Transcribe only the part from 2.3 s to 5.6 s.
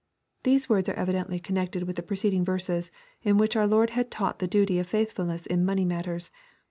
verses, in which our Lord had taught the duty of faithfulness